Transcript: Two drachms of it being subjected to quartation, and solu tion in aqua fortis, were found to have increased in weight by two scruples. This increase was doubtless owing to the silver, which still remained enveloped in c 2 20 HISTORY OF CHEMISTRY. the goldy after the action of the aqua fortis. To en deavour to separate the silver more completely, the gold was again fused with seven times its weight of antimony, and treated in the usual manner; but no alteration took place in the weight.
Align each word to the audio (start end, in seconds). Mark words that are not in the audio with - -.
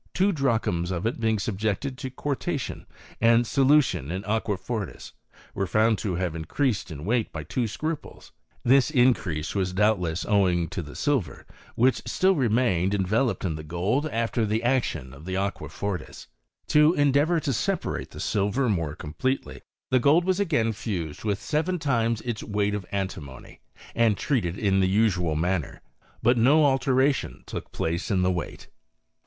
Two 0.15 0.31
drachms 0.31 0.89
of 0.89 1.05
it 1.05 1.19
being 1.19 1.37
subjected 1.37 1.95
to 1.99 2.09
quartation, 2.09 2.87
and 3.21 3.45
solu 3.45 3.83
tion 3.83 4.09
in 4.09 4.25
aqua 4.25 4.57
fortis, 4.57 5.13
were 5.53 5.67
found 5.67 5.99
to 5.99 6.15
have 6.15 6.33
increased 6.35 6.89
in 6.89 7.05
weight 7.05 7.31
by 7.31 7.43
two 7.43 7.67
scruples. 7.67 8.31
This 8.63 8.89
increase 8.89 9.53
was 9.53 9.73
doubtless 9.73 10.25
owing 10.25 10.69
to 10.69 10.81
the 10.81 10.95
silver, 10.95 11.45
which 11.75 12.01
still 12.07 12.33
remained 12.33 12.95
enveloped 12.95 13.45
in 13.45 13.51
c 13.55 13.61
2 13.61 13.61
20 13.61 13.61
HISTORY 13.61 13.83
OF 13.83 14.01
CHEMISTRY. 14.01 14.01
the 14.01 14.09
goldy 14.09 14.23
after 14.23 14.45
the 14.47 14.63
action 14.63 15.13
of 15.13 15.25
the 15.25 15.37
aqua 15.37 15.69
fortis. 15.69 16.27
To 16.69 16.95
en 16.95 17.13
deavour 17.13 17.39
to 17.41 17.53
separate 17.53 18.09
the 18.09 18.19
silver 18.19 18.67
more 18.69 18.95
completely, 18.95 19.61
the 19.91 19.99
gold 19.99 20.25
was 20.25 20.39
again 20.39 20.73
fused 20.73 21.23
with 21.23 21.39
seven 21.39 21.77
times 21.77 22.21
its 22.21 22.41
weight 22.43 22.73
of 22.73 22.87
antimony, 22.91 23.59
and 23.93 24.17
treated 24.17 24.57
in 24.57 24.79
the 24.79 24.89
usual 24.89 25.35
manner; 25.35 25.79
but 26.23 26.39
no 26.39 26.65
alteration 26.65 27.43
took 27.45 27.71
place 27.71 28.09
in 28.09 28.23
the 28.23 28.31
weight. 28.31 28.67